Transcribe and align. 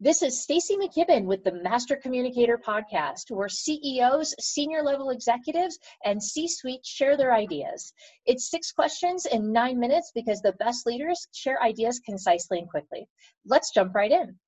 This 0.00 0.22
is 0.22 0.40
Stacy 0.40 0.76
McKibben 0.76 1.24
with 1.24 1.42
the 1.42 1.50
Master 1.50 1.96
Communicator 1.96 2.56
podcast, 2.56 3.32
where 3.32 3.48
CEOs, 3.48 4.32
senior 4.38 4.80
level 4.80 5.10
executives, 5.10 5.76
and 6.04 6.22
C 6.22 6.46
suite 6.46 6.86
share 6.86 7.16
their 7.16 7.34
ideas. 7.34 7.92
It's 8.24 8.48
six 8.48 8.70
questions 8.70 9.26
in 9.26 9.52
nine 9.52 9.76
minutes 9.80 10.12
because 10.14 10.40
the 10.40 10.52
best 10.52 10.86
leaders 10.86 11.26
share 11.32 11.60
ideas 11.60 11.98
concisely 11.98 12.60
and 12.60 12.70
quickly. 12.70 13.08
Let's 13.44 13.72
jump 13.72 13.92
right 13.92 14.12
in. 14.12 14.38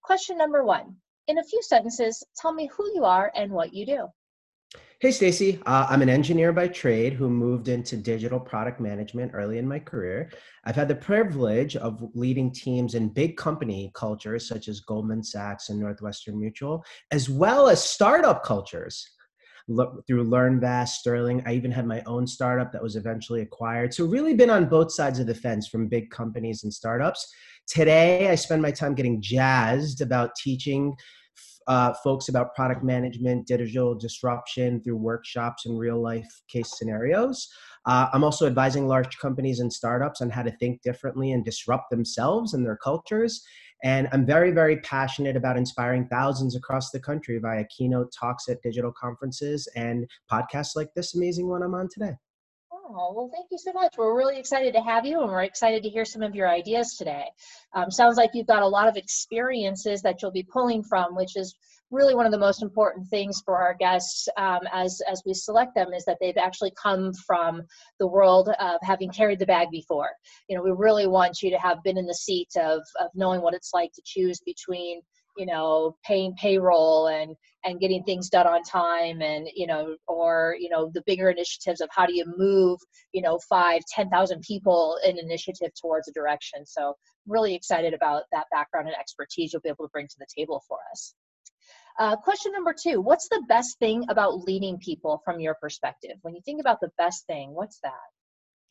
Question 0.00 0.38
number 0.38 0.62
one 0.62 0.96
In 1.26 1.38
a 1.38 1.44
few 1.44 1.60
sentences, 1.64 2.22
tell 2.36 2.52
me 2.52 2.68
who 2.68 2.88
you 2.94 3.04
are 3.04 3.32
and 3.34 3.50
what 3.50 3.74
you 3.74 3.86
do. 3.86 4.06
Hey, 5.00 5.12
Stacy. 5.12 5.58
Uh, 5.64 5.86
I'm 5.88 6.02
an 6.02 6.10
engineer 6.10 6.52
by 6.52 6.68
trade 6.68 7.14
who 7.14 7.30
moved 7.30 7.68
into 7.68 7.96
digital 7.96 8.38
product 8.38 8.80
management 8.80 9.32
early 9.32 9.56
in 9.56 9.66
my 9.66 9.78
career. 9.78 10.30
I've 10.64 10.76
had 10.76 10.88
the 10.88 10.94
privilege 10.94 11.74
of 11.74 12.06
leading 12.12 12.52
teams 12.52 12.94
in 12.94 13.08
big 13.08 13.38
company 13.38 13.90
cultures 13.94 14.46
such 14.46 14.68
as 14.68 14.80
Goldman 14.80 15.22
Sachs 15.24 15.70
and 15.70 15.80
Northwestern 15.80 16.38
Mutual, 16.38 16.84
as 17.12 17.30
well 17.30 17.70
as 17.70 17.82
startup 17.82 18.44
cultures 18.44 19.08
through 20.06 20.28
LearnVest, 20.28 20.88
Sterling. 20.88 21.42
I 21.46 21.54
even 21.54 21.70
had 21.70 21.86
my 21.86 22.02
own 22.04 22.26
startup 22.26 22.70
that 22.72 22.82
was 22.82 22.96
eventually 22.96 23.40
acquired. 23.40 23.94
So, 23.94 24.04
really 24.04 24.34
been 24.34 24.50
on 24.50 24.68
both 24.68 24.92
sides 24.92 25.18
of 25.18 25.26
the 25.26 25.34
fence 25.34 25.66
from 25.66 25.88
big 25.88 26.10
companies 26.10 26.64
and 26.64 26.74
startups. 26.74 27.26
Today, 27.66 28.28
I 28.28 28.34
spend 28.34 28.60
my 28.60 28.70
time 28.70 28.94
getting 28.94 29.22
jazzed 29.22 30.02
about 30.02 30.34
teaching 30.34 30.94
uh, 31.70 31.94
folks 32.02 32.28
about 32.28 32.52
product 32.56 32.82
management, 32.82 33.46
digital 33.46 33.94
disruption 33.94 34.82
through 34.82 34.96
workshops 34.96 35.66
and 35.66 35.78
real 35.78 36.02
life 36.02 36.26
case 36.48 36.76
scenarios. 36.76 37.48
Uh, 37.86 38.08
I'm 38.12 38.24
also 38.24 38.48
advising 38.48 38.88
large 38.88 39.16
companies 39.18 39.60
and 39.60 39.72
startups 39.72 40.20
on 40.20 40.30
how 40.30 40.42
to 40.42 40.50
think 40.56 40.82
differently 40.82 41.30
and 41.30 41.44
disrupt 41.44 41.88
themselves 41.88 42.54
and 42.54 42.66
their 42.66 42.76
cultures. 42.76 43.40
And 43.84 44.08
I'm 44.12 44.26
very, 44.26 44.50
very 44.50 44.78
passionate 44.80 45.36
about 45.36 45.56
inspiring 45.56 46.08
thousands 46.08 46.56
across 46.56 46.90
the 46.90 46.98
country 46.98 47.38
via 47.38 47.64
keynote 47.66 48.12
talks 48.18 48.48
at 48.48 48.60
digital 48.62 48.92
conferences 49.00 49.68
and 49.76 50.10
podcasts 50.30 50.74
like 50.74 50.88
this 50.96 51.14
amazing 51.14 51.48
one 51.48 51.62
I'm 51.62 51.76
on 51.76 51.88
today. 51.88 52.16
Oh, 52.92 53.12
well, 53.14 53.30
thank 53.32 53.46
you 53.52 53.58
so 53.58 53.72
much. 53.72 53.94
We're 53.96 54.16
really 54.16 54.36
excited 54.36 54.74
to 54.74 54.80
have 54.80 55.06
you 55.06 55.20
and 55.20 55.30
we're 55.30 55.44
excited 55.44 55.82
to 55.84 55.88
hear 55.88 56.04
some 56.04 56.22
of 56.22 56.34
your 56.34 56.48
ideas 56.48 56.96
today. 56.96 57.26
Um, 57.72 57.88
sounds 57.88 58.16
like 58.16 58.30
you've 58.34 58.48
got 58.48 58.64
a 58.64 58.68
lot 58.68 58.88
of 58.88 58.96
experiences 58.96 60.02
that 60.02 60.20
you'll 60.20 60.32
be 60.32 60.42
pulling 60.42 60.82
from, 60.82 61.14
which 61.14 61.36
is 61.36 61.54
really 61.92 62.16
one 62.16 62.26
of 62.26 62.32
the 62.32 62.38
most 62.38 62.62
important 62.62 63.06
things 63.06 63.42
for 63.44 63.58
our 63.58 63.74
guests 63.74 64.28
um, 64.36 64.60
as, 64.72 65.00
as 65.08 65.22
we 65.24 65.34
select 65.34 65.74
them 65.76 65.92
is 65.92 66.04
that 66.04 66.16
they've 66.20 66.36
actually 66.36 66.72
come 66.82 67.12
from 67.14 67.62
the 68.00 68.06
world 68.08 68.48
of 68.58 68.78
having 68.82 69.10
carried 69.10 69.38
the 69.38 69.46
bag 69.46 69.68
before. 69.70 70.10
You 70.48 70.56
know, 70.56 70.62
we 70.62 70.72
really 70.72 71.06
want 71.06 71.42
you 71.42 71.50
to 71.50 71.58
have 71.58 71.82
been 71.84 71.98
in 71.98 72.06
the 72.06 72.14
seat 72.14 72.50
of, 72.56 72.80
of 73.00 73.08
knowing 73.14 73.40
what 73.40 73.54
it's 73.54 73.70
like 73.72 73.92
to 73.92 74.02
choose 74.04 74.40
between 74.40 75.00
you 75.40 75.46
know 75.46 75.96
paying 76.04 76.34
payroll 76.34 77.06
and 77.06 77.34
and 77.64 77.80
getting 77.80 78.02
things 78.04 78.28
done 78.28 78.46
on 78.46 78.62
time 78.62 79.22
and 79.22 79.48
you 79.54 79.66
know 79.66 79.96
or 80.06 80.54
you 80.60 80.68
know 80.68 80.90
the 80.92 81.02
bigger 81.06 81.30
initiatives 81.30 81.80
of 81.80 81.88
how 81.90 82.04
do 82.04 82.14
you 82.14 82.26
move 82.36 82.78
you 83.14 83.22
know 83.22 83.40
five 83.48 83.80
ten 83.92 84.10
thousand 84.10 84.42
people 84.42 84.98
in 85.04 85.18
initiative 85.18 85.70
towards 85.80 86.08
a 86.08 86.12
direction. 86.12 86.66
So 86.66 86.94
really 87.26 87.54
excited 87.54 87.94
about 87.94 88.24
that 88.32 88.46
background 88.52 88.88
and 88.88 88.96
expertise 88.96 89.52
you'll 89.52 89.62
be 89.62 89.70
able 89.70 89.86
to 89.86 89.90
bring 89.92 90.08
to 90.08 90.16
the 90.18 90.26
table 90.36 90.62
for 90.68 90.78
us. 90.92 91.14
Uh, 91.98 92.16
question 92.16 92.52
number 92.52 92.74
two 92.74 93.00
what's 93.00 93.28
the 93.30 93.42
best 93.48 93.78
thing 93.78 94.04
about 94.10 94.44
leading 94.44 94.78
people 94.78 95.22
from 95.24 95.40
your 95.40 95.54
perspective? 95.54 96.16
When 96.20 96.34
you 96.34 96.42
think 96.44 96.60
about 96.60 96.80
the 96.82 96.90
best 96.98 97.26
thing 97.26 97.54
what's 97.54 97.80
that? 97.82 98.08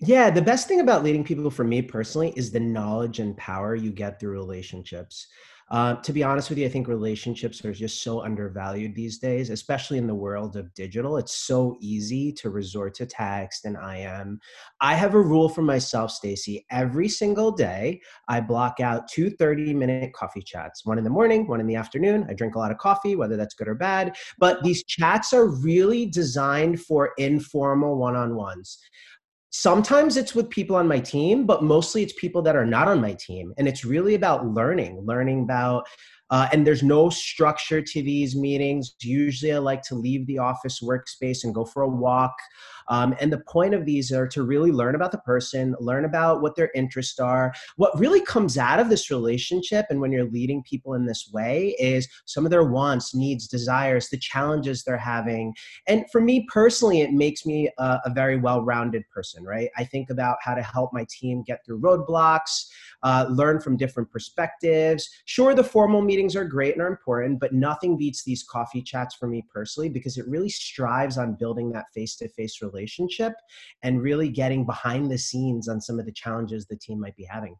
Yeah, 0.02 0.30
the 0.30 0.42
best 0.42 0.68
thing 0.68 0.80
about 0.80 1.04
leading 1.04 1.26
people 1.26 1.50
for 1.50 1.66
me 1.66 1.82
personally 1.82 2.32
is 2.38 2.52
the 2.52 2.60
knowledge 2.60 3.20
and 3.20 3.36
power 3.36 3.76
you 3.76 3.92
get 3.92 4.20
through 4.20 4.32
relationships. 4.32 5.28
Uh, 5.72 5.96
to 5.96 6.12
be 6.12 6.24
honest 6.24 6.50
with 6.50 6.58
you, 6.58 6.66
I 6.66 6.70
think 6.70 6.88
relationships 6.88 7.64
are 7.64 7.74
just 7.74 8.02
so 8.02 8.22
undervalued 8.22 8.96
these 8.96 9.20
days, 9.20 9.50
especially 9.52 9.98
in 10.00 10.08
the 10.08 10.16
world 10.16 10.56
of 10.56 10.74
digital. 10.74 11.18
It's 11.18 11.36
so 11.36 11.78
easy 11.80 12.32
to 12.34 12.50
resort 12.50 12.96
to 12.96 13.06
text 13.06 13.66
and 13.66 13.78
IM. 13.78 14.40
I 14.82 14.96
have 14.96 15.14
a 15.14 15.22
rule 15.22 15.48
for 15.48 15.62
myself, 15.62 16.12
Stacy. 16.12 16.66
Every 16.72 17.08
single 17.08 17.52
day, 17.52 18.02
I 18.28 18.42
block 18.42 18.80
out 18.80 19.08
two 19.08 19.30
30 19.30 19.74
minute 19.74 20.14
coffee 20.14 20.42
chats, 20.42 20.86
one 20.86 20.98
in 20.98 21.04
the 21.04 21.10
morning, 21.10 21.48
one 21.48 21.60
in 21.60 21.68
the 21.68 21.76
afternoon. 21.76 22.26
I 22.30 22.34
drink 22.34 22.56
a 22.56 22.60
lot 22.60 22.72
of 22.72 22.78
coffee, 22.78 23.16
whether 23.16 23.38
that's 23.38 23.54
good 23.54 23.68
or 23.68 23.76
bad. 23.76 24.16
But 24.40 24.64
these 24.64 24.84
chats 24.84 25.34
are 25.34 25.48
really 25.48 26.08
designed 26.08 26.82
for 26.82 27.12
informal 27.18 27.98
one 27.98 28.16
on 28.16 28.36
ones 28.36 28.80
sometimes 29.52 30.18
it's 30.18 30.36
with 30.36 30.50
people 30.50 30.76
on 30.76 30.88
my 30.88 31.00
team 31.00 31.46
but 31.46 31.64
mostly 31.64 32.04
it's 32.04 32.14
people 32.14 32.42
that 32.44 32.56
are 32.56 32.66
not 32.66 32.88
on 32.88 33.02
my 33.02 33.14
team. 33.14 33.54
And 33.58 33.68
it's 33.68 33.84
really 33.84 34.16
about 34.16 34.46
learning 34.46 35.02
learning 35.06 35.44
about 35.44 35.88
uh, 36.30 36.48
and 36.52 36.66
there's 36.66 36.84
no 36.84 37.10
structure 37.10 37.82
to 37.82 38.02
these 38.02 38.36
meetings. 38.36 38.96
Usually, 39.02 39.54
I 39.54 39.58
like 39.58 39.82
to 39.84 39.96
leave 39.96 40.26
the 40.28 40.38
office 40.38 40.82
workspace 40.82 41.44
and 41.44 41.54
go 41.54 41.66
for 41.66 41.84
a 41.84 41.90
walk. 41.90 42.36
Um, 42.90 43.16
and 43.20 43.32
the 43.32 43.40
point 43.40 43.74
of 43.74 43.86
these 43.86 44.12
are 44.12 44.28
to 44.28 44.44
really 44.44 44.72
learn 44.72 44.96
about 44.96 45.12
the 45.12 45.20
person, 45.20 45.76
learn 45.80 46.06
about 46.06 46.42
what 46.42 46.56
their 46.56 46.72
interests 46.74 47.20
are. 47.20 47.54
What 47.76 47.98
really 48.00 48.22
comes 48.22 48.58
out 48.58 48.80
of 48.80 48.90
this 48.90 49.12
relationship, 49.12 49.86
and 49.90 50.02
when 50.02 50.12
you're 50.12 50.30
leading 50.30 50.64
people 50.64 50.96
in 50.96 51.06
this 51.06 51.30
way, 51.32 51.76
is 51.80 52.08
some 52.26 52.46
of 52.46 52.52
their 52.52 52.64
wants, 52.64 53.14
needs, 53.14 53.48
desires, 53.48 54.10
the 54.10 54.18
challenges 54.18 54.84
they're 54.84 54.98
having. 54.98 55.54
And 55.88 56.06
for 56.12 56.20
me 56.20 56.48
personally, 56.52 57.02
it 57.02 57.12
makes 57.12 57.46
me 57.46 57.70
a, 57.78 58.00
a 58.06 58.10
very 58.14 58.38
well 58.38 58.64
rounded 58.64 59.04
person, 59.10 59.44
right? 59.44 59.70
I 59.78 59.84
think 59.84 60.10
about 60.10 60.38
how 60.42 60.56
to 60.56 60.64
help 60.64 60.92
my 60.92 61.06
team 61.10 61.44
get 61.44 61.64
through 61.66 61.82
roadblocks, 61.82 62.66
uh, 63.04 63.26
learn 63.30 63.60
from 63.60 63.78
different 63.78 64.10
perspectives. 64.12 65.10
Sure, 65.26 65.54
the 65.54 65.64
formal 65.64 66.02
meetings 66.02 66.36
are 66.36 66.46
great 66.46 66.74
and 66.74 66.82
are 66.82 66.88
important, 66.88 67.40
but 67.40 67.54
nothing 67.54 67.98
beats 67.98 68.24
these 68.24 68.44
coffee 68.44 68.82
chats 68.82 69.16
for 69.16 69.28
me 69.28 69.46
personally 69.54 69.90
because 69.90 70.18
it 70.18 70.28
really 70.28 70.50
strives 70.50 71.18
on 71.18 71.36
building 71.36 71.72
that 71.72 71.86
face 71.94 72.16
to 72.18 72.30
face 72.30 72.62
relationship 72.62 73.34
and 73.84 74.02
really 74.02 74.30
getting 74.30 74.66
behind 74.66 75.12
the 75.12 75.18
scenes 75.18 75.68
on 75.68 75.80
some 75.82 76.00
of 76.00 76.06
the 76.06 76.12
challenges 76.12 76.66
the 76.66 76.78
team 76.78 77.00
might 77.00 77.16
be 77.16 77.26
having. 77.26 77.56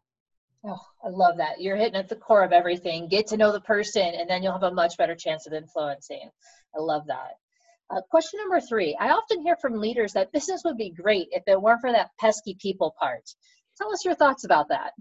Oh, 0.64 0.80
I 1.02 1.08
love 1.08 1.38
that. 1.38 1.60
You're 1.60 1.76
hitting 1.76 1.96
at 1.96 2.08
the 2.08 2.16
core 2.16 2.44
of 2.44 2.52
everything. 2.52 3.08
Get 3.08 3.26
to 3.28 3.38
know 3.38 3.50
the 3.50 3.62
person, 3.62 4.12
and 4.14 4.28
then 4.28 4.42
you'll 4.42 4.52
have 4.52 4.62
a 4.62 4.74
much 4.74 4.98
better 4.98 5.14
chance 5.14 5.46
of 5.46 5.54
influencing. 5.54 6.30
I 6.76 6.80
love 6.80 7.06
that. 7.06 7.36
Uh, 7.90 8.00
question 8.08 8.38
number 8.38 8.60
three 8.60 8.96
I 9.00 9.10
often 9.10 9.42
hear 9.42 9.56
from 9.56 9.80
leaders 9.80 10.12
that 10.12 10.30
business 10.32 10.62
would 10.64 10.76
be 10.76 10.90
great 10.90 11.28
if 11.32 11.42
it 11.46 11.60
weren't 11.60 11.80
for 11.80 11.90
that 11.90 12.10
pesky 12.20 12.56
people 12.60 12.94
part. 13.00 13.22
Tell 13.78 13.92
us 13.92 14.04
your 14.04 14.14
thoughts 14.14 14.44
about 14.44 14.68
that. 14.68 14.92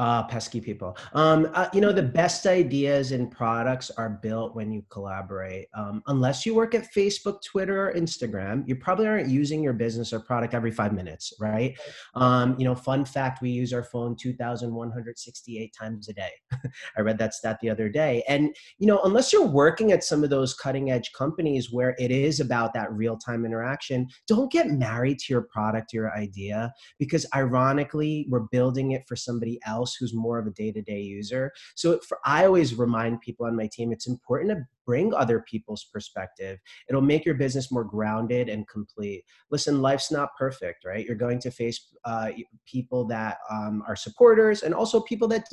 Uh, 0.00 0.22
pesky 0.28 0.62
people. 0.62 0.96
Um, 1.12 1.50
uh, 1.52 1.68
you 1.74 1.82
know, 1.82 1.92
the 1.92 2.02
best 2.02 2.46
ideas 2.46 3.12
and 3.12 3.30
products 3.30 3.90
are 3.98 4.08
built 4.08 4.56
when 4.56 4.72
you 4.72 4.82
collaborate. 4.88 5.66
Um, 5.74 6.02
unless 6.06 6.46
you 6.46 6.54
work 6.54 6.74
at 6.74 6.90
Facebook, 6.90 7.42
Twitter, 7.44 7.90
or 7.90 7.92
Instagram, 7.92 8.66
you 8.66 8.76
probably 8.76 9.06
aren't 9.06 9.28
using 9.28 9.62
your 9.62 9.74
business 9.74 10.14
or 10.14 10.20
product 10.20 10.54
every 10.54 10.70
five 10.70 10.94
minutes, 10.94 11.34
right? 11.38 11.78
Um, 12.14 12.56
you 12.58 12.64
know, 12.64 12.74
fun 12.74 13.04
fact: 13.04 13.42
we 13.42 13.50
use 13.50 13.74
our 13.74 13.82
phone 13.82 14.16
2,168 14.16 15.74
times 15.78 16.08
a 16.08 16.14
day. 16.14 16.30
I 16.96 17.02
read 17.02 17.18
that 17.18 17.34
stat 17.34 17.58
the 17.60 17.68
other 17.68 17.90
day. 17.90 18.24
And 18.26 18.56
you 18.78 18.86
know, 18.86 19.00
unless 19.04 19.34
you're 19.34 19.46
working 19.46 19.92
at 19.92 20.02
some 20.02 20.24
of 20.24 20.30
those 20.30 20.54
cutting 20.54 20.90
edge 20.90 21.12
companies 21.12 21.70
where 21.70 21.94
it 21.98 22.10
is 22.10 22.40
about 22.40 22.72
that 22.72 22.90
real 22.90 23.18
time 23.18 23.44
interaction, 23.44 24.08
don't 24.26 24.50
get 24.50 24.68
married 24.68 25.18
to 25.18 25.34
your 25.34 25.42
product, 25.42 25.92
your 25.92 26.10
idea, 26.16 26.72
because 26.98 27.26
ironically, 27.34 28.24
we're 28.30 28.46
building 28.50 28.92
it 28.92 29.02
for 29.06 29.14
somebody 29.14 29.60
else 29.66 29.89
else 29.90 29.96
who's 29.98 30.14
more 30.14 30.38
of 30.38 30.46
a 30.46 30.50
day-to-day 30.50 31.00
user. 31.00 31.52
So 31.74 31.98
for, 32.06 32.18
i 32.24 32.44
always 32.44 32.74
remind 32.74 33.20
people 33.20 33.46
on 33.46 33.56
my 33.56 33.68
team 33.72 33.92
it's 33.92 34.08
important 34.08 34.50
to 34.50 34.64
bring 34.86 35.14
other 35.14 35.44
people's 35.48 35.84
perspective. 35.92 36.58
It'll 36.88 37.00
make 37.00 37.24
your 37.24 37.36
business 37.36 37.70
more 37.70 37.84
grounded 37.84 38.48
and 38.48 38.66
complete. 38.66 39.22
Listen 39.50 39.80
life's 39.80 40.10
not 40.10 40.30
perfect 40.38 40.84
right? 40.84 41.04
You're 41.06 41.16
going 41.16 41.40
to 41.40 41.50
face 41.50 41.94
uh, 42.04 42.30
people 42.66 43.06
that 43.08 43.38
um, 43.50 43.82
are 43.86 43.96
supporters 43.96 44.62
and 44.62 44.74
also 44.74 45.00
people 45.00 45.28
that 45.28 45.44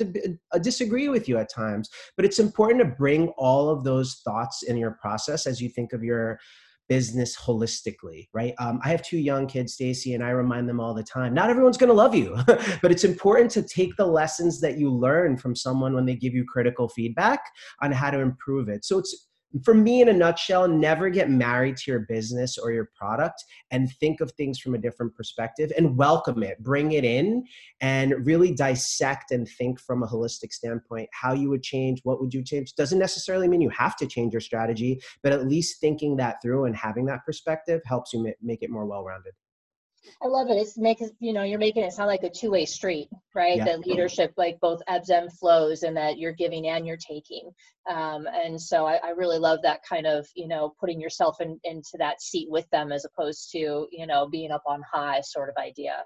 uh, 0.52 0.58
disagree 0.58 1.08
with 1.08 1.28
you 1.28 1.38
at 1.38 1.52
times. 1.52 1.88
But 2.16 2.24
it's 2.24 2.38
important 2.38 2.80
to 2.80 2.96
bring 2.96 3.28
all 3.36 3.68
of 3.68 3.84
those 3.84 4.20
thoughts 4.24 4.62
in 4.62 4.76
your 4.76 4.92
process 5.00 5.46
as 5.46 5.60
you 5.60 5.68
think 5.68 5.92
of 5.92 6.02
your 6.02 6.38
business 6.88 7.36
holistically, 7.36 8.28
right? 8.32 8.54
Um, 8.58 8.80
I 8.82 8.88
have 8.88 9.02
two 9.02 9.18
young 9.18 9.46
kids, 9.46 9.74
Stacy, 9.74 10.14
and 10.14 10.24
I 10.24 10.30
remind 10.30 10.68
them 10.68 10.80
all 10.80 10.94
the 10.94 11.02
time 11.02 11.34
not 11.34 11.50
everyone's 11.50 11.76
going 11.76 11.88
to 11.88 11.94
love 11.94 12.14
you, 12.14 12.36
but 12.82 12.90
it's 12.90 13.04
important 13.04 13.50
to 13.52 13.62
take 13.62 13.96
the 13.96 14.06
lessons 14.06 14.60
that 14.60 14.78
you 14.78 14.90
learn 14.90 15.36
from 15.36 15.54
someone 15.54 15.94
when 15.94 16.06
they 16.06 16.16
give 16.16 16.34
you 16.34 16.44
critical 16.44 16.88
feedback 16.88 17.40
on 17.82 17.92
how 17.92 18.10
to 18.10 18.20
improve 18.20 18.68
it. 18.68 18.84
So 18.84 18.98
it's 18.98 19.28
for 19.64 19.74
me 19.74 20.02
in 20.02 20.08
a 20.08 20.12
nutshell 20.12 20.68
never 20.68 21.08
get 21.08 21.30
married 21.30 21.76
to 21.78 21.90
your 21.90 22.00
business 22.00 22.58
or 22.58 22.70
your 22.70 22.90
product 22.96 23.44
and 23.70 23.90
think 23.98 24.20
of 24.20 24.30
things 24.32 24.58
from 24.58 24.74
a 24.74 24.78
different 24.78 25.14
perspective 25.14 25.72
and 25.76 25.96
welcome 25.96 26.42
it. 26.42 26.62
Bring 26.62 26.92
it 26.92 27.04
in 27.04 27.44
and 27.80 28.26
really 28.26 28.54
dissect 28.54 29.30
and 29.30 29.48
think 29.48 29.80
from 29.80 30.02
a 30.02 30.06
holistic 30.06 30.52
standpoint. 30.52 31.08
How 31.12 31.32
you 31.32 31.48
would 31.48 31.62
change 31.62 32.00
what 32.04 32.20
would 32.20 32.34
you 32.34 32.42
change 32.42 32.74
doesn't 32.74 32.98
necessarily 32.98 33.48
mean 33.48 33.60
you 33.60 33.70
have 33.70 33.96
to 33.96 34.06
change 34.06 34.32
your 34.32 34.40
strategy 34.40 35.00
but 35.22 35.32
at 35.32 35.46
least 35.46 35.80
thinking 35.80 36.16
that 36.16 36.40
through 36.42 36.64
and 36.64 36.76
having 36.76 37.06
that 37.06 37.24
perspective 37.24 37.80
helps 37.84 38.12
you 38.12 38.32
make 38.42 38.62
it 38.62 38.70
more 38.70 38.86
well-rounded 38.86 39.32
I 40.22 40.26
love 40.26 40.48
it. 40.48 40.54
It's 40.54 40.76
making 40.76 41.10
you 41.20 41.32
know 41.32 41.42
you're 41.42 41.58
making 41.58 41.84
it 41.84 41.92
sound 41.92 42.08
like 42.08 42.22
a 42.22 42.30
two 42.30 42.50
way 42.50 42.64
street, 42.64 43.08
right? 43.34 43.56
Yeah. 43.56 43.64
That 43.64 43.86
leadership 43.86 44.32
like 44.36 44.58
both 44.60 44.80
ebbs 44.88 45.10
and 45.10 45.32
flows, 45.32 45.82
and 45.82 45.96
that 45.96 46.18
you're 46.18 46.32
giving 46.32 46.68
and 46.68 46.86
you're 46.86 46.96
taking. 46.96 47.50
Um, 47.88 48.26
and 48.26 48.60
so 48.60 48.86
I, 48.86 48.96
I 49.02 49.10
really 49.10 49.38
love 49.38 49.60
that 49.62 49.80
kind 49.88 50.06
of 50.06 50.26
you 50.34 50.48
know 50.48 50.74
putting 50.80 51.00
yourself 51.00 51.40
in, 51.40 51.58
into 51.64 51.96
that 51.98 52.20
seat 52.20 52.48
with 52.50 52.68
them 52.70 52.92
as 52.92 53.04
opposed 53.04 53.50
to 53.52 53.86
you 53.90 54.06
know 54.06 54.28
being 54.28 54.50
up 54.50 54.62
on 54.66 54.82
high 54.90 55.20
sort 55.20 55.48
of 55.48 55.56
idea. 55.56 56.04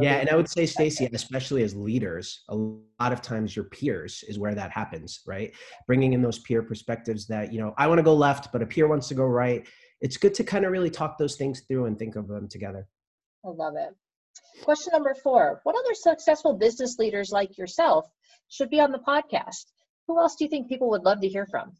Yeah, 0.00 0.16
and 0.16 0.28
I 0.28 0.36
would 0.36 0.48
say, 0.48 0.66
Stacy, 0.66 1.08
especially 1.12 1.62
as 1.62 1.74
leaders, 1.74 2.44
a 2.48 2.56
lot 2.56 3.12
of 3.12 3.22
times 3.22 3.54
your 3.54 3.66
peers 3.66 4.24
is 4.28 4.38
where 4.38 4.54
that 4.54 4.70
happens, 4.70 5.20
right? 5.26 5.54
Bringing 5.86 6.12
in 6.12 6.22
those 6.22 6.40
peer 6.40 6.62
perspectives 6.62 7.26
that 7.28 7.52
you 7.52 7.60
know 7.60 7.74
I 7.78 7.86
want 7.86 7.98
to 7.98 8.02
go 8.02 8.14
left, 8.14 8.52
but 8.52 8.62
a 8.62 8.66
peer 8.66 8.88
wants 8.88 9.08
to 9.08 9.14
go 9.14 9.24
right. 9.24 9.66
It's 10.00 10.16
good 10.16 10.34
to 10.34 10.44
kind 10.44 10.64
of 10.64 10.72
really 10.72 10.90
talk 10.90 11.16
those 11.16 11.36
things 11.36 11.60
through 11.60 11.86
and 11.86 11.98
think 11.98 12.16
of 12.16 12.28
them 12.28 12.48
together. 12.48 12.86
I 13.44 13.48
love 13.48 13.76
it. 13.76 13.94
Question 14.62 14.92
number 14.92 15.14
four 15.14 15.60
What 15.64 15.76
other 15.76 15.94
successful 15.94 16.54
business 16.54 16.98
leaders 16.98 17.30
like 17.30 17.58
yourself 17.58 18.10
should 18.48 18.70
be 18.70 18.80
on 18.80 18.92
the 18.92 18.98
podcast? 18.98 19.66
Who 20.06 20.18
else 20.18 20.36
do 20.36 20.44
you 20.44 20.50
think 20.50 20.68
people 20.68 20.90
would 20.90 21.04
love 21.04 21.20
to 21.20 21.28
hear 21.28 21.46
from? 21.46 21.76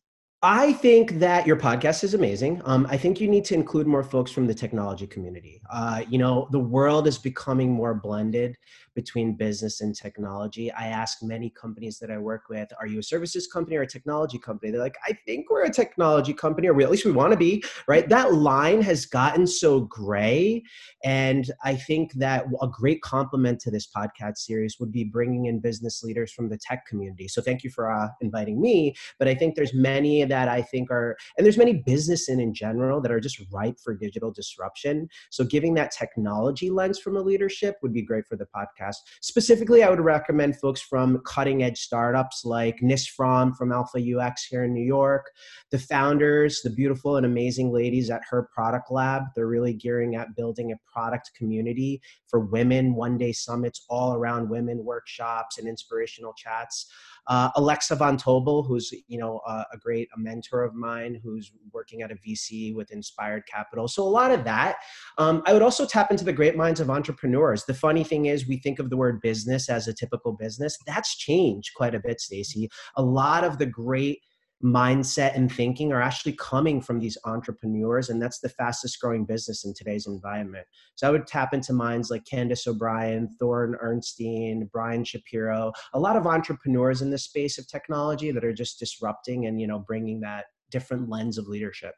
I 0.47 0.75
think 0.75 1.13
that 1.21 1.47
your 1.47 1.57
podcast 1.57 2.05
is 2.05 2.13
amazing. 2.13 2.61
Um, 2.67 2.87
I 2.91 2.99
think 2.99 3.19
you 3.19 3.29
need 3.29 3.47
to 3.47 3.55
include 3.55 3.87
more 3.87 4.03
folks 4.03 4.31
from 4.31 4.47
the 4.47 4.53
technology 4.53 5.07
community. 5.07 5.63
Uh, 5.73 6.03
you 6.07 6.19
know, 6.19 6.49
the 6.53 6.59
world 6.59 7.07
is 7.07 7.17
becoming 7.17 7.73
more 7.73 7.95
blended 7.95 8.59
between 8.95 9.37
business 9.37 9.81
and 9.81 9.97
technology. 9.97 10.71
I 10.71 10.89
ask 10.89 11.23
many 11.23 11.49
companies 11.49 11.99
that 11.99 12.11
I 12.11 12.19
work 12.19 12.43
with, 12.51 12.69
"Are 12.79 12.87
you 12.87 12.99
a 12.99 13.03
services 13.03 13.47
company 13.47 13.77
or 13.77 13.83
a 13.83 13.87
technology 13.87 14.39
company?" 14.39 14.71
They're 14.71 14.83
like, 14.83 14.99
"I 15.07 15.15
think 15.27 15.51
we're 15.51 15.65
a 15.65 15.71
technology 15.71 16.35
company, 16.35 16.69
or 16.69 16.75
we, 16.75 16.85
at 16.85 16.91
least 16.91 17.07
we 17.07 17.13
want 17.13 17.33
to 17.33 17.39
be." 17.39 17.65
Right? 17.89 18.07
That 18.07 18.35
line 18.35 18.83
has 18.83 19.07
gotten 19.07 19.47
so 19.47 19.81
gray, 19.81 20.63
and 21.03 21.51
I 21.65 21.75
think 21.75 22.13
that 22.15 22.45
a 22.61 22.69
great 22.69 23.01
complement 23.01 23.61
to 23.61 23.71
this 23.71 23.89
podcast 23.89 24.37
series 24.37 24.79
would 24.79 24.93
be 24.93 25.05
bringing 25.05 25.47
in 25.47 25.59
business 25.59 26.03
leaders 26.03 26.31
from 26.33 26.51
the 26.51 26.59
tech 26.59 26.87
community. 26.87 27.29
So 27.29 27.41
thank 27.41 27.65
you 27.65 27.71
for 27.71 27.91
uh, 27.91 28.11
inviting 28.21 28.61
me. 28.61 28.95
But 29.19 29.27
I 29.27 29.35
think 29.35 29.55
there's 29.55 29.73
many 29.73 30.23
that 30.25 30.34
I 30.35 30.63
think 30.63 30.91
are, 30.91 31.17
and 31.37 31.45
there's 31.45 31.59
many 31.59 31.83
business 31.87 32.29
in 32.29 32.41
in 32.41 32.55
general 32.55 33.01
that 33.01 33.13
are 33.13 33.21
just 33.21 33.41
ripe 33.53 33.79
for 33.83 33.95
digital 33.95 34.31
disruption. 34.31 35.09
So 35.31 35.45
giving 35.45 35.75
that 35.75 35.91
technology 35.91 36.71
lens 36.71 36.99
from 36.99 37.17
a 37.17 37.21
leadership 37.21 37.77
would 37.83 37.93
be 37.93 38.03
great 38.03 38.27
for 38.27 38.37
the 38.37 38.47
podcast. 38.55 38.97
Specifically, 39.21 39.83
I 39.83 39.91
would 39.91 40.01
recommend 40.01 40.57
folks 40.61 40.81
from 40.81 41.21
cutting 41.27 41.63
edge 41.63 41.81
startups 41.81 42.45
like 42.45 42.83
Nis 42.83 43.07
Frome 43.07 43.55
from 43.55 43.73
Alpha 43.73 43.99
UX 43.99 44.45
here 44.45 44.65
in 44.65 44.73
New 44.73 44.85
York, 44.85 45.31
the 45.71 45.79
founders, 45.79 46.61
the 46.63 46.71
beautiful 46.71 47.17
and 47.17 47.27
amazing 47.27 47.73
ladies 47.73 48.11
at 48.11 48.23
Her 48.29 48.49
Product 48.55 48.91
Lab. 48.91 49.23
They're 49.35 49.47
really 49.47 49.75
gearing 49.75 50.17
at 50.17 50.37
building 50.37 50.73
a 50.73 50.77
product 50.93 51.31
community 51.37 52.01
for 52.29 52.41
women, 52.41 52.95
one 52.95 53.17
day 53.17 53.33
summits 53.33 53.85
all 53.89 54.15
around 54.15 54.49
women, 54.49 54.85
workshops, 54.85 55.59
and 55.59 55.69
inspirational 55.69 56.35
chats. 56.37 56.91
Uh, 57.27 57.51
Alexa 57.57 57.97
Von 57.97 58.17
Tobel, 58.17 58.67
who's 58.67 58.93
you 59.09 59.19
know 59.19 59.41
uh, 59.47 59.65
a 59.73 59.79
great 59.79 60.09
a 60.17 60.19
mentor 60.19 60.63
of 60.63 60.75
mine, 60.75 61.21
who's 61.23 61.53
working 61.73 62.03
at 62.03 62.11
a 62.11 62.17
VC 62.17 62.75
with 62.75 62.91
Inspired 62.91 63.45
Capital. 63.47 63.89
So 63.89 64.03
a 64.03 64.09
lot 64.09 64.31
of 64.31 64.45
that. 64.45 64.77
Um, 65.19 65.43
I 65.47 65.53
would 65.53 65.63
also 65.63 65.87
tap 65.87 66.11
into 66.11 66.25
the 66.25 66.33
great 66.33 66.57
minds 66.57 66.81
of 66.81 66.91
entrepreneurs. 66.91 67.65
The 67.65 67.75
funny 67.75 68.05
thing 68.05 68.27
is, 68.27 68.47
we 68.47 68.59
think 68.59 68.79
of 68.79 68.91
the 68.91 68.97
word 68.97 69.21
business 69.21 69.69
as 69.69 69.89
a 69.89 69.95
typical 69.95 70.33
business. 70.33 70.79
That's 70.87 71.17
changed 71.17 71.73
quite 71.75 71.95
a 71.95 72.01
bit, 72.01 72.21
Stacy. 72.21 72.69
A 72.97 73.03
lot 73.03 73.45
of 73.45 73.59
the 73.59 73.67
great 73.67 74.21
mindset 74.65 75.37
and 75.37 75.53
thinking 75.53 75.93
are 75.93 76.01
actually 76.01 76.33
coming 76.33 76.81
from 76.81 76.99
these 76.99 77.19
entrepreneurs 77.27 78.09
and 78.09 78.21
that's 78.21 78.39
the 78.39 78.49
fastest 78.49 78.99
growing 78.99 79.27
business 79.27 79.67
in 79.67 79.75
today's 79.75 80.07
environment 80.07 80.67
so 80.95 81.07
i 81.07 81.11
would 81.11 81.27
tap 81.27 81.53
into 81.53 81.75
minds 81.75 82.11
like 82.11 82.25
candace 82.25 82.67
o'brien 82.67 83.29
thorn 83.39 83.77
ernstein 83.85 84.67
brian 84.73 85.05
shapiro 85.05 85.71
a 85.93 86.01
lot 86.01 86.17
of 86.17 86.27
entrepreneurs 86.27 87.03
in 87.03 87.11
the 87.11 87.19
space 87.19 87.59
of 87.59 87.69
technology 87.69 88.31
that 88.31 88.45
are 88.45 88.55
just 88.55 88.79
disrupting 88.79 89.45
and 89.45 89.61
you 89.61 89.67
know 89.67 89.79
bringing 89.79 90.19
that 90.19 90.47
different 90.71 91.11
lens 91.11 91.37
of 91.37 91.47
leadership 91.47 91.95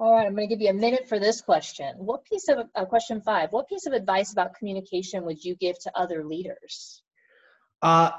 All 0.00 0.14
right, 0.14 0.26
I'm 0.26 0.34
going 0.34 0.48
to 0.48 0.54
give 0.54 0.62
you 0.62 0.70
a 0.70 0.80
minute 0.86 1.08
for 1.08 1.18
this 1.18 1.40
question. 1.40 1.94
What 1.98 2.24
piece 2.24 2.48
of 2.48 2.68
uh, 2.74 2.84
question 2.84 3.20
five? 3.20 3.50
What 3.50 3.68
piece 3.68 3.86
of 3.86 3.92
advice 3.92 4.32
about 4.32 4.54
communication 4.54 5.24
would 5.24 5.42
you 5.44 5.56
give 5.56 5.76
to 5.80 5.90
other 5.96 6.24
leaders? 6.24 7.02
Uh, 7.82 8.10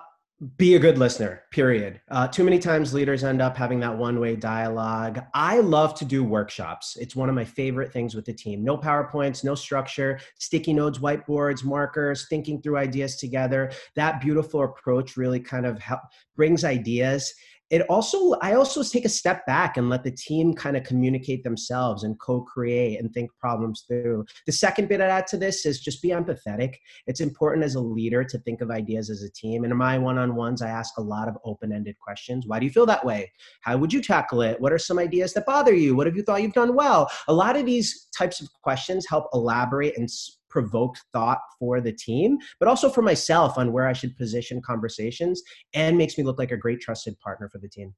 be 0.55 0.75
a 0.75 0.79
good 0.79 0.97
listener, 0.97 1.43
period. 1.51 1.99
Uh, 2.09 2.25
too 2.25 2.45
many 2.45 2.59
times 2.59 2.93
leaders 2.93 3.25
end 3.25 3.41
up 3.41 3.57
having 3.57 3.81
that 3.81 3.97
one 3.97 4.21
way 4.21 4.37
dialogue. 4.37 5.21
I 5.33 5.59
love 5.59 5.95
to 5.95 6.05
do 6.05 6.23
workshops. 6.23 6.95
It's 6.97 7.13
one 7.13 7.27
of 7.27 7.35
my 7.35 7.43
favorite 7.43 7.91
things 7.91 8.15
with 8.15 8.23
the 8.23 8.33
team. 8.33 8.63
No 8.63 8.77
PowerPoints, 8.77 9.43
no 9.43 9.53
structure, 9.53 10.17
sticky 10.37 10.73
notes, 10.73 10.99
whiteboards, 10.99 11.65
markers, 11.65 12.27
thinking 12.29 12.61
through 12.61 12.77
ideas 12.77 13.17
together. 13.17 13.71
That 13.95 14.21
beautiful 14.21 14.63
approach 14.63 15.17
really 15.17 15.41
kind 15.41 15.65
of 15.65 15.77
help, 15.79 16.01
brings 16.37 16.63
ideas 16.63 17.33
it 17.69 17.81
also 17.89 18.33
i 18.41 18.53
also 18.53 18.83
take 18.83 19.05
a 19.05 19.09
step 19.09 19.45
back 19.45 19.77
and 19.77 19.89
let 19.89 20.03
the 20.03 20.11
team 20.11 20.53
kind 20.53 20.75
of 20.75 20.83
communicate 20.83 21.43
themselves 21.43 22.03
and 22.03 22.19
co-create 22.19 22.99
and 22.99 23.13
think 23.13 23.29
problems 23.39 23.85
through. 23.87 24.25
The 24.45 24.51
second 24.51 24.89
bit 24.89 25.01
i 25.01 25.05
add 25.05 25.27
to 25.27 25.37
this 25.37 25.65
is 25.65 25.79
just 25.79 26.01
be 26.01 26.09
empathetic. 26.09 26.75
It's 27.07 27.21
important 27.21 27.65
as 27.65 27.75
a 27.75 27.79
leader 27.79 28.23
to 28.23 28.37
think 28.39 28.61
of 28.61 28.71
ideas 28.71 29.09
as 29.09 29.23
a 29.23 29.31
team. 29.31 29.63
And 29.63 29.71
in 29.71 29.77
my 29.77 29.97
one-on-ones 29.97 30.61
i 30.61 30.69
ask 30.69 30.97
a 30.97 31.01
lot 31.01 31.27
of 31.27 31.37
open-ended 31.45 31.97
questions. 31.99 32.45
Why 32.47 32.59
do 32.59 32.65
you 32.65 32.71
feel 32.71 32.85
that 32.87 33.05
way? 33.05 33.31
How 33.61 33.77
would 33.77 33.93
you 33.93 34.01
tackle 34.01 34.41
it? 34.41 34.59
What 34.59 34.73
are 34.73 34.79
some 34.79 34.99
ideas 34.99 35.33
that 35.33 35.45
bother 35.45 35.73
you? 35.73 35.95
What 35.95 36.07
have 36.07 36.15
you 36.15 36.23
thought 36.23 36.41
you've 36.41 36.53
done 36.53 36.75
well? 36.75 37.09
A 37.27 37.33
lot 37.33 37.55
of 37.55 37.65
these 37.65 38.07
types 38.17 38.41
of 38.41 38.49
questions 38.61 39.05
help 39.07 39.27
elaborate 39.33 39.97
and 39.97 40.09
provoked 40.49 41.03
thought 41.13 41.39
for 41.57 41.81
the 41.81 41.91
team, 41.91 42.37
but 42.59 42.67
also 42.67 42.89
for 42.89 43.01
myself 43.01 43.57
on 43.57 43.71
where 43.71 43.87
I 43.87 43.93
should 43.93 44.17
position 44.17 44.61
conversations 44.61 45.41
and 45.73 45.97
makes 45.97 46.17
me 46.17 46.23
look 46.23 46.39
like 46.39 46.51
a 46.51 46.57
great 46.57 46.81
trusted 46.81 47.19
partner 47.19 47.49
for 47.49 47.59
the 47.59 47.69
team. 47.69 47.93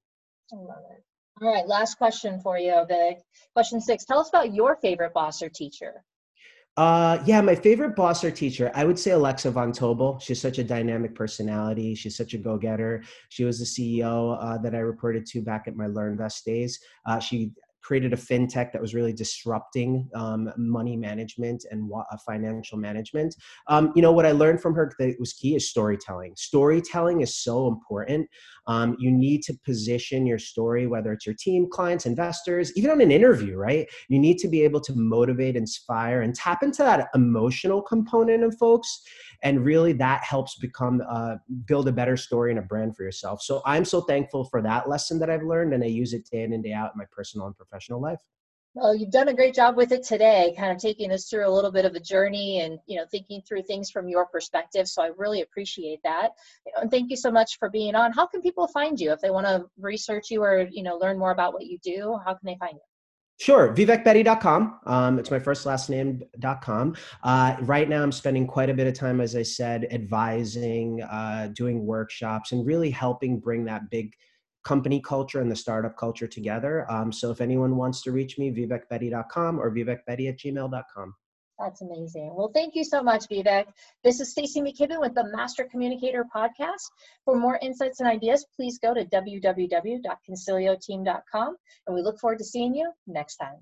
I 0.53 0.57
love 0.57 0.83
it. 0.91 1.03
All 1.41 1.51
right, 1.51 1.67
last 1.67 1.95
question 1.95 2.39
for 2.39 2.59
you, 2.59 2.85
Vic. 2.87 3.17
Question 3.53 3.81
six 3.81 4.05
Tell 4.05 4.19
us 4.19 4.29
about 4.29 4.53
your 4.53 4.77
favorite 4.81 5.13
boss 5.13 5.41
or 5.41 5.49
teacher. 5.49 6.03
Uh, 6.77 7.21
yeah, 7.25 7.41
my 7.41 7.53
favorite 7.53 7.95
boss 7.95 8.23
or 8.23 8.31
teacher, 8.31 8.71
I 8.73 8.85
would 8.85 8.97
say 8.97 9.11
Alexa 9.11 9.51
Von 9.51 9.73
Tobel. 9.73 10.21
She's 10.21 10.39
such 10.39 10.57
a 10.57 10.63
dynamic 10.63 11.15
personality. 11.15 11.95
She's 11.95 12.15
such 12.15 12.33
a 12.33 12.37
go-getter. 12.37 13.03
She 13.29 13.43
was 13.43 13.59
the 13.59 13.65
CEO 13.65 14.37
uh, 14.41 14.57
that 14.59 14.73
I 14.73 14.79
reported 14.79 15.25
to 15.27 15.41
back 15.41 15.67
at 15.67 15.75
my 15.75 15.85
LearnVest 15.85 16.43
days. 16.45 16.79
Uh, 17.05 17.19
she 17.19 17.51
created 17.81 18.13
a 18.13 18.17
fintech 18.17 18.71
that 18.71 18.81
was 18.81 18.93
really 18.93 19.13
disrupting 19.13 20.09
um, 20.13 20.51
money 20.57 20.95
management 20.95 21.65
and 21.71 21.89
uh, 21.93 22.17
financial 22.25 22.77
management. 22.77 23.35
Um, 23.67 23.91
you 23.95 24.01
know, 24.01 24.11
what 24.11 24.25
I 24.25 24.31
learned 24.31 24.61
from 24.61 24.75
her 24.75 24.91
that 24.99 25.15
was 25.19 25.33
key 25.33 25.55
is 25.55 25.69
storytelling. 25.69 26.33
Storytelling 26.37 27.21
is 27.21 27.35
so 27.35 27.67
important. 27.67 28.29
Um, 28.67 28.95
you 28.99 29.11
need 29.11 29.41
to 29.43 29.53
position 29.65 30.27
your 30.27 30.37
story, 30.37 30.85
whether 30.85 31.11
it's 31.11 31.25
your 31.25 31.35
team, 31.35 31.67
clients, 31.71 32.05
investors, 32.05 32.71
even 32.77 32.91
on 32.91 33.01
an 33.01 33.11
interview, 33.11 33.57
right? 33.57 33.87
You 34.07 34.19
need 34.19 34.37
to 34.39 34.47
be 34.47 34.61
able 34.61 34.81
to 34.81 34.93
motivate, 34.95 35.55
inspire, 35.55 36.21
and 36.21 36.35
tap 36.35 36.61
into 36.61 36.83
that 36.83 37.07
emotional 37.15 37.81
component 37.81 38.43
of 38.43 38.55
folks. 38.59 39.01
And 39.41 39.65
really, 39.65 39.93
that 39.93 40.23
helps 40.23 40.55
become 40.59 41.01
uh, 41.09 41.37
build 41.65 41.87
a 41.87 41.91
better 41.91 42.15
story 42.15 42.51
and 42.51 42.59
a 42.59 42.61
brand 42.61 42.95
for 42.95 43.01
yourself. 43.01 43.41
So 43.41 43.63
I'm 43.65 43.85
so 43.85 44.01
thankful 44.01 44.45
for 44.45 44.61
that 44.61 44.87
lesson 44.87 45.17
that 45.17 45.31
I've 45.31 45.41
learned, 45.41 45.73
and 45.73 45.83
I 45.83 45.87
use 45.87 46.13
it 46.13 46.29
day 46.29 46.43
in 46.43 46.53
and 46.53 46.63
day 46.63 46.73
out 46.73 46.91
in 46.93 46.99
my 46.99 47.05
personal 47.11 47.47
and 47.47 47.57
professional 47.57 47.70
life. 47.89 48.19
Well, 48.73 48.95
you've 48.95 49.11
done 49.11 49.27
a 49.27 49.33
great 49.33 49.53
job 49.53 49.75
with 49.75 49.91
it 49.91 50.01
today, 50.01 50.55
kind 50.57 50.71
of 50.71 50.77
taking 50.77 51.11
us 51.11 51.29
through 51.29 51.45
a 51.45 51.51
little 51.51 51.73
bit 51.73 51.83
of 51.83 51.93
a 51.95 51.99
journey 51.99 52.61
and 52.61 52.79
you 52.87 52.95
know 52.95 53.05
thinking 53.11 53.41
through 53.41 53.63
things 53.63 53.91
from 53.91 54.07
your 54.07 54.27
perspective. 54.27 54.87
So 54.87 55.03
I 55.03 55.09
really 55.17 55.41
appreciate 55.41 55.99
that. 56.03 56.29
And 56.81 56.89
thank 56.89 57.09
you 57.09 57.17
so 57.17 57.31
much 57.31 57.59
for 57.59 57.69
being 57.69 57.95
on. 57.95 58.13
How 58.13 58.25
can 58.25 58.41
people 58.41 58.67
find 58.67 58.97
you 58.97 59.11
if 59.11 59.19
they 59.19 59.29
want 59.29 59.45
to 59.45 59.65
research 59.77 60.31
you 60.31 60.41
or 60.41 60.69
you 60.71 60.83
know 60.83 60.95
learn 60.95 61.19
more 61.19 61.31
about 61.31 61.53
what 61.53 61.65
you 61.65 61.79
do? 61.83 62.17
How 62.25 62.33
can 62.33 62.45
they 62.45 62.55
find 62.59 62.75
you? 62.75 62.81
Sure, 63.41 63.73
vivekbedi.com. 63.73 64.79
Um, 64.85 65.17
it's 65.17 65.31
my 65.31 65.39
first 65.39 65.65
last 65.65 65.89
name.com. 65.89 66.95
Uh, 67.23 67.55
right 67.61 67.89
now, 67.89 68.03
I'm 68.03 68.11
spending 68.11 68.45
quite 68.45 68.69
a 68.69 68.73
bit 68.73 68.85
of 68.85 68.93
time, 68.93 69.19
as 69.19 69.35
I 69.35 69.41
said, 69.41 69.87
advising, 69.89 71.01
uh, 71.01 71.49
doing 71.51 71.85
workshops, 71.85 72.51
and 72.51 72.65
really 72.65 72.91
helping 72.91 73.39
bring 73.39 73.65
that 73.65 73.89
big 73.89 74.13
company 74.63 75.01
culture 75.01 75.41
and 75.41 75.51
the 75.51 75.55
startup 75.55 75.97
culture 75.97 76.27
together. 76.27 76.89
Um, 76.91 77.11
so 77.11 77.31
if 77.31 77.41
anyone 77.41 77.75
wants 77.75 78.01
to 78.03 78.11
reach 78.11 78.37
me, 78.37 78.51
vivekbedi.com 78.51 79.59
or 79.59 79.71
vivekbedi 79.71 80.29
at 80.29 80.37
gmail.com. 80.37 81.15
That's 81.61 81.81
amazing. 81.81 82.33
Well, 82.35 82.51
thank 82.53 82.75
you 82.75 82.83
so 82.83 83.01
much, 83.03 83.29
Vivek. 83.29 83.67
This 84.03 84.19
is 84.19 84.31
Stacey 84.31 84.61
McKibben 84.61 84.99
with 84.99 85.13
the 85.13 85.29
Master 85.35 85.67
Communicator 85.69 86.25
Podcast. 86.35 86.89
For 87.23 87.39
more 87.39 87.59
insights 87.61 87.99
and 87.99 88.09
ideas, 88.09 88.47
please 88.55 88.79
go 88.79 88.95
to 88.95 89.05
www.concilioteam.com, 89.05 91.55
and 91.85 91.95
we 91.95 92.01
look 92.01 92.19
forward 92.19 92.39
to 92.39 92.45
seeing 92.45 92.73
you 92.73 92.91
next 93.05 93.35
time. 93.35 93.59